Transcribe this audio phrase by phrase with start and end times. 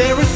[0.00, 0.29] There is